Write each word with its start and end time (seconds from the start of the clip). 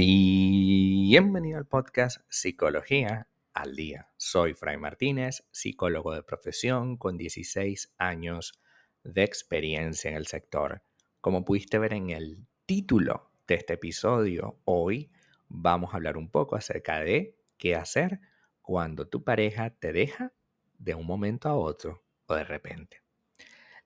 Bienvenido 0.00 1.58
al 1.58 1.66
podcast 1.66 2.20
Psicología 2.28 3.26
al 3.52 3.74
Día. 3.74 4.12
Soy 4.16 4.54
Fray 4.54 4.76
Martínez, 4.76 5.48
psicólogo 5.50 6.14
de 6.14 6.22
profesión 6.22 6.96
con 6.96 7.18
16 7.18 7.96
años 7.98 8.60
de 9.02 9.24
experiencia 9.24 10.08
en 10.12 10.16
el 10.16 10.28
sector. 10.28 10.82
Como 11.20 11.44
pudiste 11.44 11.80
ver 11.80 11.94
en 11.94 12.10
el 12.10 12.46
título 12.64 13.32
de 13.48 13.56
este 13.56 13.72
episodio, 13.72 14.60
hoy 14.66 15.10
vamos 15.48 15.92
a 15.92 15.96
hablar 15.96 16.16
un 16.16 16.30
poco 16.30 16.54
acerca 16.54 17.00
de 17.00 17.36
qué 17.56 17.74
hacer 17.74 18.20
cuando 18.62 19.08
tu 19.08 19.24
pareja 19.24 19.70
te 19.70 19.92
deja 19.92 20.32
de 20.78 20.94
un 20.94 21.06
momento 21.06 21.48
a 21.48 21.56
otro 21.56 22.04
o 22.26 22.36
de 22.36 22.44
repente. 22.44 23.02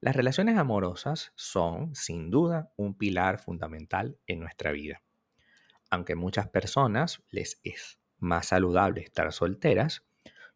Las 0.00 0.14
relaciones 0.14 0.58
amorosas 0.58 1.32
son, 1.36 1.94
sin 1.94 2.30
duda, 2.30 2.70
un 2.76 2.98
pilar 2.98 3.38
fundamental 3.38 4.18
en 4.26 4.40
nuestra 4.40 4.72
vida 4.72 5.00
aunque 5.92 6.14
muchas 6.14 6.48
personas 6.48 7.22
les 7.28 7.60
es 7.64 7.98
más 8.18 8.46
saludable 8.46 9.02
estar 9.02 9.30
solteras, 9.30 10.02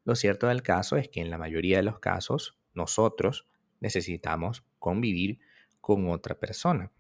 lo 0.03 0.15
cierto 0.15 0.47
del 0.47 0.63
caso 0.63 0.97
es 0.97 1.11
que 1.11 1.21
en 1.21 1.29
la 1.29 1.37
mayoría 1.37 1.77
de 1.77 1.83
los 1.83 1.99
casos 1.99 2.59
nosotros 2.73 3.47
necesitamos 3.81 4.65
convivir 4.79 5.39
con 5.83 6.09
otra 6.09 6.37
persona, 6.37 6.91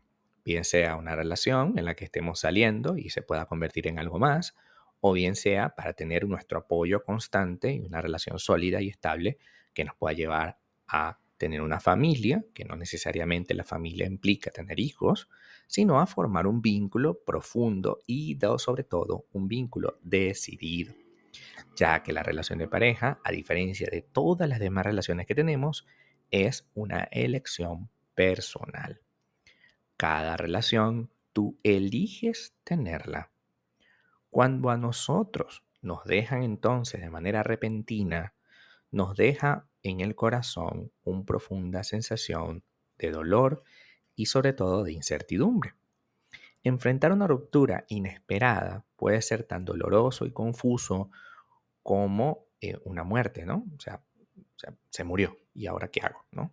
bien 0.45 0.65
sea 0.65 0.97
una 0.97 1.17
relación 1.17 1.79
en 1.79 1.87
la 1.87 1.95
que 1.95 2.05
estemos 2.05 2.41
saliendo 2.41 2.99
y 2.99 3.09
se 3.09 3.23
pueda 3.23 3.47
convertir 3.47 3.87
en 3.89 3.99
algo 3.99 4.19
más, 4.19 4.55
o 5.01 5.15
bien 5.15 5.35
sea 5.35 5.71
para 5.71 5.95
tener 5.95 6.29
nuestro 6.29 6.59
apoyo 6.59 7.05
constante 7.05 7.73
y 7.73 7.87
una 7.87 8.03
relación 8.03 8.39
sólida 8.39 8.83
y 8.83 8.89
estable 8.89 9.39
que 9.73 9.85
nos 9.85 9.97
pueda 9.97 10.15
llevar 10.15 10.59
a 10.87 11.19
tener 11.37 11.61
una 11.61 11.81
familia, 11.81 12.45
que 12.55 12.65
no 12.65 12.77
necesariamente 12.77 13.55
la 13.55 13.65
familia 13.65 14.07
implica 14.07 14.51
tener 14.51 14.81
hijos, 14.81 15.29
sino 15.67 16.01
a 16.01 16.07
formar 16.07 16.47
un 16.47 16.63
vínculo 16.63 17.23
profundo 17.25 18.01
y 18.07 18.38
sobre 18.59 18.85
todo 18.85 19.27
un 19.33 19.49
vínculo 19.49 19.99
decidido, 20.02 20.95
ya 21.77 22.02
que 22.02 22.13
la 22.13 22.23
relación 22.23 22.59
de 22.59 22.69
pareja, 22.69 23.21
a 23.25 23.33
diferencia 23.33 23.88
de 23.91 24.02
todas 24.02 24.49
las 24.49 24.60
demás 24.60 24.87
relaciones 24.87 25.27
que 25.27 25.35
tenemos, 25.35 25.87
es 26.30 26.66
una 26.75 27.05
elección 27.10 27.91
personal. 28.15 29.01
Cada 29.97 30.37
relación 30.37 31.10
tú 31.32 31.59
eliges 31.63 32.55
tenerla. 32.65 33.30
Cuando 34.30 34.71
a 34.71 34.77
nosotros 34.77 35.65
nos 35.82 36.05
dejan 36.05 36.43
entonces 36.43 37.01
de 37.01 37.10
manera 37.10 37.43
repentina, 37.43 38.35
nos 38.97 39.15
deja 39.15 39.69
en 39.83 40.01
el 40.01 40.15
corazón 40.15 40.91
una 41.05 41.23
profunda 41.25 41.85
sensación 41.85 42.65
de 42.97 43.11
dolor 43.11 43.63
y 44.15 44.27
sobre 44.27 44.55
todo 44.55 44.85
de 44.85 44.93
incertidumbre. 44.93 45.75
Enfrentar 46.65 47.13
una 47.13 47.27
ruptura 47.27 47.85
inesperada 47.88 48.87
puede 48.97 49.21
ser 49.21 49.45
tan 49.45 49.66
doloroso 49.66 50.25
y 50.25 50.33
confuso 50.33 51.11
como 51.83 52.47
eh, 52.63 52.79
una 52.85 53.05
muerte, 53.05 53.45
¿no? 53.45 53.66
O 53.77 53.80
sea, 53.80 54.03
se 54.88 55.05
murió 55.05 55.37
y 55.53 55.66
ahora 55.66 55.88
qué 55.88 56.01
hago, 56.01 56.25
¿no? 56.31 56.51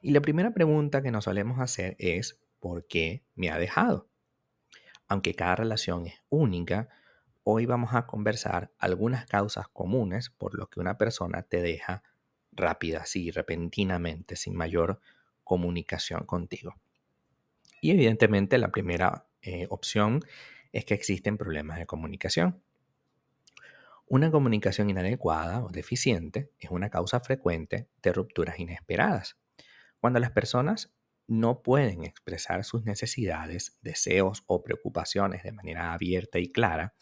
Y 0.00 0.12
la 0.12 0.22
primera 0.22 0.54
pregunta 0.54 1.02
que 1.02 1.10
nos 1.10 1.24
solemos 1.24 1.60
hacer 1.60 1.94
es, 1.98 2.40
¿por 2.58 2.86
qué 2.86 3.22
me 3.34 3.50
ha 3.50 3.58
dejado? 3.58 4.08
Aunque 5.08 5.34
cada 5.34 5.56
relación 5.56 6.06
es 6.06 6.14
única, 6.30 6.88
hoy 7.44 7.66
vamos 7.66 7.94
a 7.94 8.06
conversar 8.06 8.72
algunas 8.78 9.26
causas 9.26 9.68
comunes 9.68 10.30
por 10.30 10.56
lo 10.56 10.68
que 10.68 10.80
una 10.80 10.98
persona 10.98 11.42
te 11.42 11.60
deja 11.60 12.02
rápida, 12.52 13.00
así, 13.00 13.30
repentinamente, 13.30 14.36
sin 14.36 14.54
mayor 14.54 15.00
comunicación 15.42 16.24
contigo. 16.24 16.74
Y 17.80 17.90
evidentemente 17.90 18.58
la 18.58 18.70
primera 18.70 19.26
eh, 19.42 19.66
opción 19.70 20.20
es 20.72 20.84
que 20.84 20.94
existen 20.94 21.36
problemas 21.36 21.78
de 21.78 21.86
comunicación. 21.86 22.62
Una 24.06 24.30
comunicación 24.30 24.90
inadecuada 24.90 25.64
o 25.64 25.70
deficiente 25.70 26.50
es 26.60 26.70
una 26.70 26.90
causa 26.90 27.20
frecuente 27.20 27.88
de 28.02 28.12
rupturas 28.12 28.58
inesperadas. 28.58 29.36
Cuando 30.00 30.20
las 30.20 30.30
personas 30.30 30.92
no 31.26 31.62
pueden 31.62 32.04
expresar 32.04 32.64
sus 32.64 32.84
necesidades, 32.84 33.78
deseos 33.80 34.44
o 34.46 34.62
preocupaciones 34.62 35.42
de 35.42 35.52
manera 35.52 35.92
abierta 35.92 36.38
y 36.38 36.52
clara, 36.52 36.94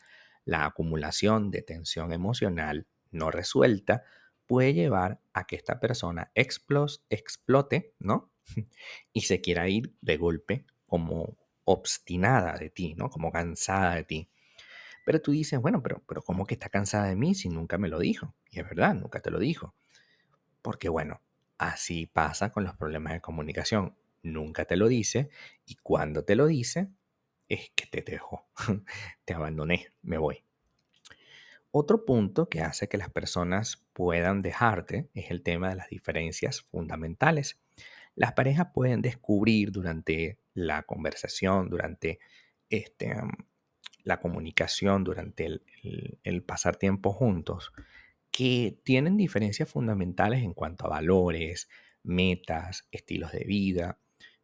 la 0.44 0.66
acumulación 0.66 1.50
de 1.50 1.62
tensión 1.62 2.12
emocional 2.12 2.86
no 3.10 3.30
resuelta 3.30 4.04
puede 4.46 4.74
llevar 4.74 5.20
a 5.32 5.46
que 5.46 5.56
esta 5.56 5.78
persona 5.78 6.32
explote, 6.34 7.94
¿no? 7.98 8.32
y 9.12 9.20
se 9.22 9.40
quiera 9.40 9.68
ir 9.68 9.94
de 10.00 10.16
golpe 10.16 10.66
como 10.86 11.36
obstinada 11.64 12.56
de 12.56 12.70
ti, 12.70 12.94
¿no? 12.94 13.10
Como 13.10 13.30
cansada 13.30 13.94
de 13.94 14.04
ti. 14.04 14.30
Pero 15.04 15.20
tú 15.20 15.32
dices, 15.32 15.60
bueno, 15.60 15.82
pero, 15.82 16.02
pero 16.06 16.22
¿cómo 16.22 16.46
que 16.46 16.54
está 16.54 16.68
cansada 16.68 17.06
de 17.06 17.16
mí 17.16 17.34
si 17.34 17.48
nunca 17.48 17.78
me 17.78 17.88
lo 17.88 17.98
dijo? 17.98 18.34
Y 18.50 18.60
es 18.60 18.64
verdad, 18.64 18.94
nunca 18.94 19.20
te 19.20 19.30
lo 19.30 19.38
dijo. 19.38 19.74
Porque 20.62 20.88
bueno, 20.88 21.22
así 21.58 22.06
pasa 22.06 22.50
con 22.50 22.64
los 22.64 22.74
problemas 22.74 23.12
de 23.14 23.20
comunicación. 23.20 23.96
Nunca 24.22 24.66
te 24.66 24.76
lo 24.76 24.88
dice 24.88 25.30
y 25.64 25.76
cuando 25.76 26.24
te 26.24 26.36
lo 26.36 26.46
dice 26.46 26.90
es 27.50 27.70
que 27.74 27.86
te 27.86 28.00
dejo, 28.00 28.48
te 29.26 29.34
abandoné, 29.34 29.88
me 30.00 30.16
voy. 30.16 30.42
Otro 31.72 32.04
punto 32.04 32.48
que 32.48 32.62
hace 32.62 32.88
que 32.88 32.96
las 32.96 33.10
personas 33.10 33.86
puedan 33.92 34.40
dejarte 34.40 35.10
es 35.14 35.30
el 35.30 35.42
tema 35.42 35.68
de 35.68 35.76
las 35.76 35.88
diferencias 35.88 36.62
fundamentales. 36.62 37.60
Las 38.14 38.32
parejas 38.32 38.68
pueden 38.72 39.02
descubrir 39.02 39.70
durante 39.70 40.38
la 40.54 40.82
conversación, 40.84 41.68
durante 41.68 42.18
este, 42.70 43.14
la 44.02 44.20
comunicación, 44.20 45.04
durante 45.04 45.60
el 46.24 46.42
pasar 46.42 46.76
tiempo 46.76 47.12
juntos, 47.12 47.72
que 48.30 48.80
tienen 48.84 49.16
diferencias 49.16 49.68
fundamentales 49.68 50.42
en 50.42 50.54
cuanto 50.54 50.86
a 50.86 50.90
valores, 50.90 51.68
metas, 52.02 52.88
estilos 52.90 53.32
de 53.32 53.44
vida, 53.44 53.98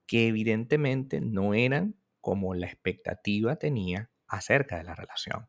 que 0.07 0.29
evidentemente 0.29 1.21
no 1.21 1.55
eran 1.55 1.97
como 2.27 2.55
la 2.55 2.67
expectativa 2.67 3.55
tenía 3.55 4.11
acerca 4.27 4.79
de 4.79 4.83
la 4.83 4.97
relación. 4.97 5.49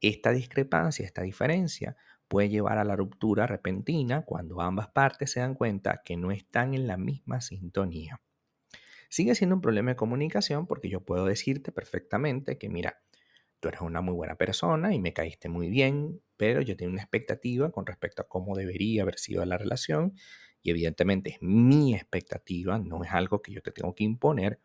Esta 0.00 0.30
discrepancia, 0.30 1.04
esta 1.04 1.22
diferencia 1.22 1.96
puede 2.28 2.48
llevar 2.48 2.78
a 2.78 2.84
la 2.84 2.94
ruptura 2.94 3.48
repentina 3.48 4.24
cuando 4.24 4.60
ambas 4.60 4.86
partes 4.90 5.32
se 5.32 5.40
dan 5.40 5.56
cuenta 5.56 6.02
que 6.04 6.16
no 6.16 6.30
están 6.30 6.74
en 6.74 6.86
la 6.86 6.98
misma 6.98 7.40
sintonía. 7.40 8.22
Sigue 9.10 9.34
siendo 9.34 9.56
un 9.56 9.60
problema 9.60 9.90
de 9.90 9.96
comunicación 9.96 10.68
porque 10.68 10.88
yo 10.88 11.04
puedo 11.04 11.24
decirte 11.24 11.72
perfectamente 11.72 12.58
que, 12.58 12.68
mira, 12.68 13.02
tú 13.58 13.66
eres 13.66 13.80
una 13.80 14.00
muy 14.00 14.14
buena 14.14 14.36
persona 14.36 14.94
y 14.94 15.00
me 15.00 15.12
caíste 15.12 15.48
muy 15.48 15.68
bien, 15.68 16.22
pero 16.36 16.60
yo 16.62 16.76
tengo 16.76 16.92
una 16.92 17.02
expectativa 17.02 17.72
con 17.72 17.86
respecto 17.86 18.22
a 18.22 18.28
cómo 18.28 18.54
debería 18.54 19.02
haber 19.02 19.18
sido 19.18 19.44
la 19.44 19.58
relación 19.58 20.14
y 20.62 20.70
evidentemente 20.70 21.30
es 21.30 21.38
mi 21.40 21.96
expectativa, 21.96 22.78
no 22.78 23.02
es 23.02 23.10
algo 23.10 23.42
que 23.42 23.50
yo 23.50 23.62
te 23.62 23.72
tengo 23.72 23.96
que 23.96 24.04
imponer. 24.04 24.60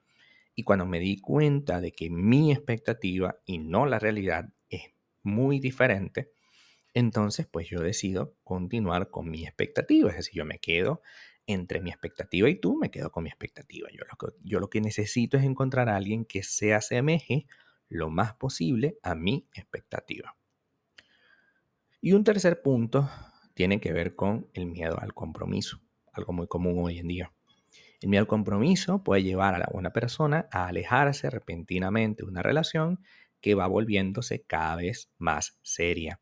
Y 0.56 0.64
cuando 0.64 0.86
me 0.86 1.00
di 1.00 1.20
cuenta 1.20 1.82
de 1.82 1.92
que 1.92 2.10
mi 2.10 2.52
expectativa 2.52 3.40
y 3.46 3.58
no 3.58 3.86
la 3.86 4.00
realidad 4.00 4.50
muy 5.24 5.60
diferente, 5.60 6.32
entonces 6.94 7.48
pues 7.48 7.70
yo 7.70 7.80
decido 7.80 8.36
continuar 8.44 9.10
con 9.10 9.30
mi 9.30 9.46
expectativa, 9.46 10.10
es 10.12 10.18
decir, 10.18 10.36
yo 10.36 10.46
me 10.46 10.60
quedo 10.60 11.02
entre 11.48 11.82
mi 11.82 11.90
expectativa 11.90 12.50
y 12.50 12.56
tú, 12.56 12.78
me 12.78 12.92
quedo 12.92 13.12
con 13.12 13.24
mi 13.24 13.30
expectativa. 13.30 13.90
Yo 13.92 14.04
lo 14.10 14.18
que, 14.18 14.38
yo 14.44 14.60
lo 14.60 14.70
que 14.70 14.82
necesito 14.82 15.38
es 15.38 15.44
encontrar 15.44 15.90
a 15.90 15.96
alguien 15.96 16.26
que 16.26 16.44
se 16.44 16.74
asemeje 16.74 17.48
lo 17.90 18.10
más 18.10 18.34
posible 18.36 18.98
a 19.04 19.16
mi 19.16 19.48
expectativa. 19.54 20.36
Y 22.02 22.14
un 22.14 22.24
tercer 22.24 22.62
punto 22.62 23.10
tiene 23.54 23.80
que 23.80 23.94
ver 23.94 24.16
con 24.16 24.50
el 24.54 24.66
miedo 24.66 25.00
al 25.00 25.14
compromiso, 25.14 25.80
algo 26.12 26.34
muy 26.34 26.48
común 26.48 26.80
hoy 26.84 27.00
en 27.00 27.08
día. 27.08 27.34
El 28.04 28.10
miedo 28.10 28.24
al 28.24 28.28
compromiso 28.28 29.02
puede 29.02 29.24
llevar 29.24 29.56
a 29.56 29.60
la 29.60 29.70
buena 29.72 29.94
persona 29.94 30.50
a 30.52 30.68
alejarse 30.68 31.30
repentinamente 31.30 32.24
de 32.24 32.28
una 32.30 32.42
relación 32.42 33.00
que 33.40 33.56
va 33.56 33.66
volviéndose 33.66 34.42
cada 34.42 34.76
vez 34.76 35.10
más 35.20 35.58
seria. 35.62 36.20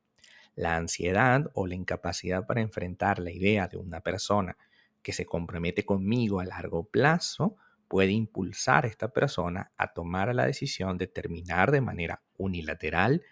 La 0.54 0.76
ansiedad 0.76 1.50
o 1.56 1.66
la 1.66 1.74
incapacidad 1.74 2.46
para 2.46 2.62
enfrentar 2.62 3.18
la 3.18 3.32
idea 3.32 3.68
de 3.68 3.78
una 3.78 4.02
persona 4.02 4.58
que 5.02 5.12
se 5.12 5.26
compromete 5.26 5.84
conmigo 5.84 6.40
a 6.40 6.46
largo 6.46 6.84
plazo 6.84 7.56
puede 7.88 8.12
impulsar 8.12 8.86
a 8.86 8.88
esta 8.88 9.08
persona 9.08 9.72
a 9.76 9.92
tomar 9.92 10.36
la 10.36 10.46
decisión 10.46 11.00
de 11.00 11.08
terminar 11.08 11.72
de 11.72 11.82
manera 11.82 12.22
unilateral 12.38 13.24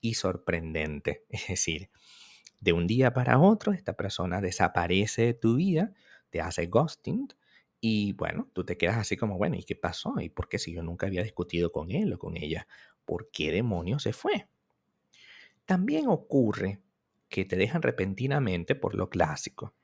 y 0.00 0.14
sorprendente. 0.14 1.26
Es 1.28 1.48
decir, 1.48 1.90
de 2.60 2.72
un 2.72 2.86
día 2.86 3.12
para 3.12 3.38
otro 3.38 3.74
esta 3.74 3.92
persona 3.92 4.40
desaparece 4.40 5.26
de 5.26 5.34
tu 5.34 5.56
vida, 5.56 5.92
te 6.30 6.40
hace 6.40 6.64
ghosting 6.64 7.28
y 7.80 8.12
bueno, 8.12 8.50
tú 8.52 8.64
te 8.64 8.76
quedas 8.76 8.98
así 8.98 9.16
como, 9.16 9.38
bueno, 9.38 9.56
¿y 9.56 9.64
qué 9.64 9.74
pasó? 9.74 10.14
¿Y 10.20 10.28
por 10.28 10.48
qué 10.48 10.58
si 10.58 10.72
yo 10.72 10.82
nunca 10.82 11.06
había 11.06 11.22
discutido 11.22 11.72
con 11.72 11.90
él 11.90 12.12
o 12.12 12.18
con 12.18 12.36
ella? 12.36 12.66
¿Por 13.04 13.30
qué 13.30 13.50
demonios 13.52 14.02
se 14.02 14.12
fue? 14.12 14.48
También 15.64 16.08
ocurre 16.08 16.82
que 17.28 17.44
te 17.44 17.56
dejan 17.56 17.80
repentinamente 17.80 18.74
por 18.74 18.94
lo 18.94 19.08
clásico, 19.08 19.74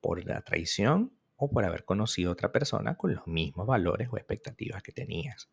por 0.00 0.24
la 0.26 0.42
traición 0.42 1.12
o 1.36 1.50
por 1.50 1.64
haber 1.64 1.84
conocido 1.84 2.30
a 2.30 2.32
otra 2.32 2.52
persona 2.52 2.96
con 2.96 3.14
los 3.14 3.26
mismos 3.26 3.66
valores 3.66 4.08
o 4.10 4.16
expectativas 4.16 4.82
que 4.82 4.92
tenías. 4.92 5.48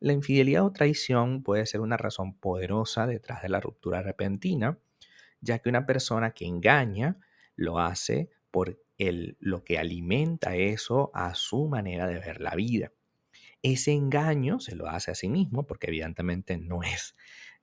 La 0.00 0.12
infidelidad 0.12 0.64
o 0.64 0.72
traición 0.72 1.42
puede 1.42 1.66
ser 1.66 1.80
una 1.80 1.96
razón 1.96 2.38
poderosa 2.38 3.06
detrás 3.06 3.42
de 3.42 3.48
la 3.48 3.60
ruptura 3.60 4.02
repentina, 4.02 4.78
ya 5.40 5.58
que 5.58 5.68
una 5.68 5.86
persona 5.86 6.32
que 6.32 6.46
engaña 6.46 7.18
lo 7.54 7.78
hace 7.78 8.30
por 8.50 8.82
lo 9.40 9.64
que 9.64 9.78
alimenta 9.78 10.56
eso 10.56 11.10
a 11.14 11.34
su 11.34 11.68
manera 11.68 12.06
de 12.06 12.18
ver 12.18 12.40
la 12.40 12.54
vida. 12.54 12.92
Ese 13.62 13.92
engaño 13.92 14.60
se 14.60 14.74
lo 14.74 14.88
hace 14.88 15.10
a 15.10 15.14
sí 15.14 15.28
mismo 15.28 15.66
porque 15.66 15.88
evidentemente 15.88 16.56
no 16.58 16.82
es 16.82 17.16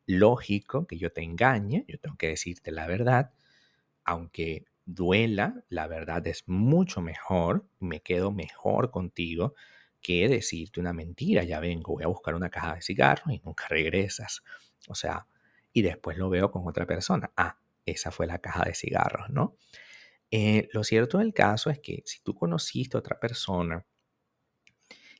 lógico 0.06 0.88
que 0.88 0.98
yo 0.98 1.12
te 1.12 1.22
engañe, 1.22 1.86
yo 1.88 2.00
tengo 2.00 2.18
que 2.18 2.30
decirte 2.30 2.72
la 2.72 2.88
verdad, 2.88 3.32
aunque 4.04 4.66
duela, 4.86 5.64
la 5.70 5.88
verdad 5.88 6.26
es 6.28 6.48
mucho 6.48 7.02
mejor, 7.02 7.68
me 7.80 8.02
quedo 8.02 8.32
mejor 8.32 8.90
contigo 8.90 9.54
que 10.02 10.28
decirte 10.28 10.80
una 10.80 10.94
mentira. 10.94 11.44
Ya 11.44 11.60
vengo, 11.60 11.94
voy 11.94 12.04
a 12.04 12.08
buscar 12.08 12.36
una 12.36 12.50
caja 12.50 12.76
de 12.76 12.82
cigarros 12.82 13.34
y 13.34 13.42
nunca 13.44 13.68
regresas. 13.68 14.42
O 14.88 14.96
sea, 14.96 15.28
y 15.74 15.82
después 15.82 16.18
lo 16.18 16.30
veo 16.30 16.52
con 16.52 16.68
otra 16.68 16.86
persona. 16.86 17.32
Ah, 17.38 17.60
esa 17.86 18.12
fue 18.12 18.28
la 18.28 18.40
caja 18.40 18.66
de 18.66 18.74
cigarros, 18.74 19.30
¿no? 19.30 19.58
Eh, 20.32 20.70
lo 20.74 20.84
cierto 20.84 21.18
del 21.18 21.34
caso 21.34 21.70
es 21.70 21.80
que 21.80 22.04
si 22.06 22.22
tú 22.22 22.36
conociste 22.36 22.98
a 22.98 23.00
otra 23.00 23.20
persona 23.20 23.86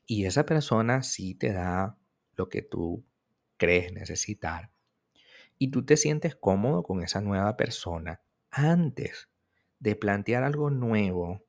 y 0.06 0.24
esa 0.24 0.46
persona 0.46 1.02
sí 1.02 1.34
te 1.34 1.52
da 1.52 1.98
lo 2.36 2.48
que 2.48 2.62
tú 2.62 3.04
crees 3.56 3.92
necesitar 3.92 4.70
y 5.58 5.70
tú 5.70 5.84
te 5.84 5.96
sientes 5.96 6.36
cómodo 6.36 6.82
con 6.82 7.02
esa 7.02 7.20
nueva 7.20 7.56
persona 7.56 8.22
antes 8.50 9.28
de 9.78 9.96
plantear 9.96 10.42
algo 10.44 10.70
nuevo, 10.70 11.44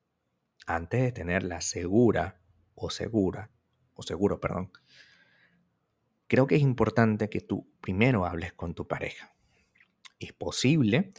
antes 0.65 1.01
de 1.01 1.11
tenerla 1.11 1.61
segura 1.61 2.41
o 2.75 2.89
segura, 2.89 3.51
o 3.93 4.03
seguro, 4.03 4.39
perdón, 4.39 4.71
creo 6.27 6.47
que 6.47 6.55
es 6.55 6.61
importante 6.61 7.29
que 7.29 7.41
tú 7.41 7.71
primero 7.79 8.25
hables 8.25 8.53
con 8.53 8.73
tu 8.73 8.87
pareja. 8.87 9.35
Es 10.19 10.33
posible 10.33 11.11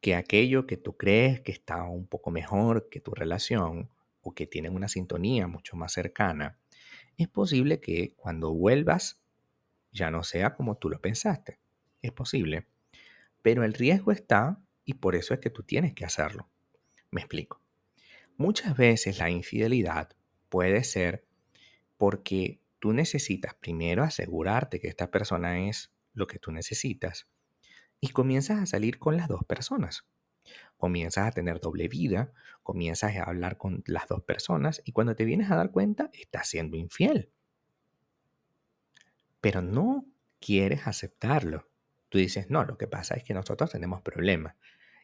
que 0.00 0.14
aquello 0.14 0.66
que 0.66 0.76
tú 0.76 0.96
crees 0.96 1.40
que 1.40 1.52
está 1.52 1.84
un 1.84 2.06
poco 2.06 2.30
mejor 2.30 2.88
que 2.88 3.00
tu 3.00 3.12
relación 3.12 3.90
o 4.22 4.34
que 4.34 4.46
tienen 4.46 4.74
una 4.74 4.88
sintonía 4.88 5.46
mucho 5.46 5.76
más 5.76 5.92
cercana, 5.92 6.58
es 7.16 7.28
posible 7.28 7.80
que 7.80 8.14
cuando 8.16 8.52
vuelvas 8.52 9.20
ya 9.92 10.10
no 10.10 10.22
sea 10.22 10.54
como 10.54 10.76
tú 10.76 10.88
lo 10.88 11.00
pensaste. 11.00 11.58
Es 12.02 12.12
posible. 12.12 12.66
Pero 13.42 13.64
el 13.64 13.74
riesgo 13.74 14.12
está 14.12 14.58
y 14.84 14.94
por 14.94 15.14
eso 15.14 15.34
es 15.34 15.40
que 15.40 15.50
tú 15.50 15.62
tienes 15.62 15.94
que 15.94 16.04
hacerlo. 16.04 16.48
Me 17.10 17.20
explico. 17.20 17.60
Muchas 18.36 18.76
veces 18.76 19.18
la 19.18 19.28
infidelidad 19.30 20.10
puede 20.48 20.82
ser 20.84 21.24
porque 21.98 22.60
tú 22.78 22.94
necesitas 22.94 23.54
primero 23.54 24.02
asegurarte 24.02 24.80
que 24.80 24.88
esta 24.88 25.10
persona 25.10 25.68
es 25.68 25.92
lo 26.14 26.26
que 26.26 26.38
tú 26.38 26.50
necesitas 26.52 27.28
y 28.00 28.08
comienzas 28.08 28.60
a 28.60 28.66
salir 28.66 28.98
con 28.98 29.16
las 29.16 29.28
dos 29.28 29.44
personas. 29.44 30.06
Comienzas 30.76 31.28
a 31.28 31.32
tener 31.32 31.60
doble 31.60 31.88
vida, 31.88 32.32
comienzas 32.62 33.16
a 33.16 33.24
hablar 33.24 33.58
con 33.58 33.82
las 33.86 34.08
dos 34.08 34.22
personas 34.22 34.80
y 34.84 34.92
cuando 34.92 35.14
te 35.14 35.24
vienes 35.24 35.50
a 35.50 35.56
dar 35.56 35.70
cuenta 35.70 36.10
estás 36.14 36.48
siendo 36.48 36.76
infiel. 36.76 37.30
Pero 39.40 39.62
no 39.62 40.06
quieres 40.40 40.86
aceptarlo. 40.86 41.68
Tú 42.08 42.18
dices, 42.18 42.50
no, 42.50 42.64
lo 42.64 42.76
que 42.76 42.86
pasa 42.86 43.14
es 43.14 43.22
que 43.22 43.34
nosotros 43.34 43.70
tenemos 43.70 44.02
problemas. 44.02 44.56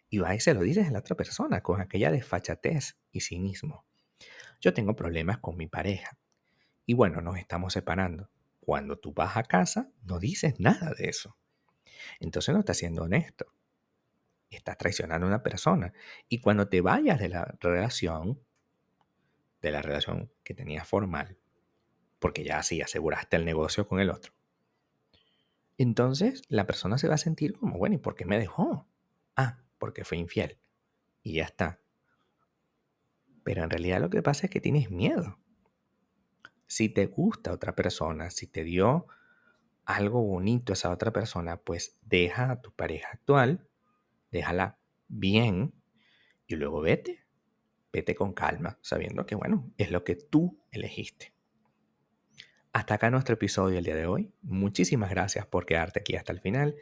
Y 0.09 0.19
va 0.19 0.35
y 0.35 0.41
se 0.41 0.55
lo 0.55 0.63
dices 0.63 0.89
a 0.89 0.91
la 0.91 1.01
otra 1.01 1.17
persona 1.17 1.63
con 1.63 1.81
aquella 1.81 2.11
desfachatez 2.11 2.97
y 3.13 3.21
cinismo. 3.21 3.85
Yo 4.61 4.73
tengo 4.73 4.97
problemas 4.97 5.39
con 5.39 5.57
mi 5.57 5.67
pareja. 5.67 6.19
Y 6.87 6.95
bueno, 6.95 7.21
nos 7.21 7.37
estamos 7.37 7.73
separando. 7.73 8.31
Cuando 8.61 8.99
tú 8.99 9.13
vas 9.13 9.37
a 9.37 9.43
casa, 9.43 9.91
no 10.03 10.19
dices 10.19 10.59
nada 10.59 10.93
de 10.97 11.09
eso. 11.09 11.37
Entonces 12.21 12.53
no 12.53 12.61
estás 12.61 12.79
siendo 12.79 13.03
honesto. 13.03 13.47
Estás 14.51 14.79
traicionando 14.79 15.27
a 15.27 15.29
una 15.29 15.43
persona. 15.43 15.93
Y 16.29 16.41
cuando 16.41 16.69
te 16.69 16.81
vayas 16.81 17.19
de 17.19 17.29
la 17.29 17.57
relación, 17.61 18.41
de 19.63 19.71
la 19.71 19.83
relación 19.83 20.31
que 20.45 20.55
tenías 20.55 20.87
formal, 20.87 21.37
porque 22.19 22.45
ya 22.45 22.59
así 22.59 22.81
aseguraste 22.81 23.37
el 23.37 23.45
negocio 23.45 23.87
con 23.87 24.01
el 24.01 24.11
otro, 24.11 24.33
entonces 25.79 26.43
la 26.49 26.67
persona 26.67 26.99
se 26.99 27.09
va 27.09 27.15
a 27.15 27.19
sentir 27.19 27.53
como, 27.53 27.79
bueno, 27.79 27.97
¿y 27.97 27.99
por 27.99 28.15
qué 28.15 28.25
me 28.25 28.39
dejó? 28.39 28.87
Ah, 29.37 29.59
porque 29.79 30.05
fue 30.05 30.19
infiel. 30.19 30.59
Y 31.23 31.35
ya 31.35 31.45
está. 31.45 31.81
Pero 33.45 33.63
en 33.63 33.71
realidad 33.71 34.01
lo 34.01 34.11
que 34.11 34.23
pasa 34.23 34.47
es 34.47 34.51
que 34.51 34.61
tienes 34.61 34.91
miedo. 34.91 35.39
Si 36.67 36.89
te 36.89 37.07
gusta 37.07 37.53
otra 37.53 37.75
persona, 37.75 38.31
si 38.31 38.47
te 38.47 38.65
dio 38.65 39.07
algo 39.87 40.23
bonito 40.23 40.73
esa 40.73 40.91
otra 40.91 41.13
persona, 41.13 41.57
pues 41.57 41.97
deja 42.03 42.51
a 42.51 42.61
tu 42.61 42.73
pareja 42.73 43.09
actual, 43.13 43.67
déjala 44.31 44.79
bien 45.09 45.73
y 46.47 46.57
luego 46.57 46.81
vete. 46.81 47.25
Vete 47.93 48.15
con 48.15 48.35
calma, 48.35 48.79
sabiendo 48.83 49.25
que, 49.25 49.37
bueno, 49.37 49.73
es 49.79 49.91
lo 49.91 50.05
que 50.05 50.17
tú 50.17 50.59
elegiste. 50.71 51.33
Hasta 52.73 52.95
acá 52.95 53.11
nuestro 53.11 53.35
episodio 53.35 53.79
el 53.79 53.85
día 53.85 53.97
de 53.97 54.07
hoy. 54.07 54.35
Muchísimas 54.43 55.09
gracias 55.09 55.47
por 55.47 55.65
quedarte 55.65 56.01
aquí 56.01 56.15
hasta 56.15 56.33
el 56.33 56.41
final 56.41 56.77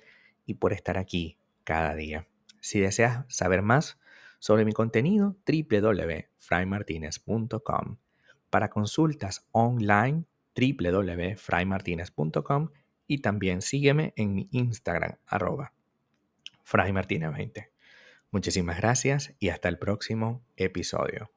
y 0.45 0.55
por 0.55 0.73
estar 0.73 0.99
aquí 0.99 1.39
cada 1.63 1.95
día. 1.95 2.27
Si 2.61 2.81
deseas 2.81 3.25
saber 3.29 3.63
más 3.63 4.01
sobre 4.41 4.65
mi 4.65 4.73
contenido, 4.73 5.37
www.fraymartinez.com. 5.47 7.99
Para 8.51 8.71
consultas 8.71 9.47
online, 9.53 10.25
www.fraymartinez.com 10.57 12.71
y 13.07 13.19
también 13.19 13.63
sígueme 13.63 14.13
en 14.17 14.35
mi 14.35 14.49
Instagram, 14.53 15.17
arroba 15.27 15.73
fraymartinez20. 16.65 17.69
Muchísimas 18.31 18.79
gracias 18.79 19.35
y 19.39 19.51
hasta 19.51 19.69
el 19.69 19.79
próximo 19.79 20.45
episodio. 20.57 21.31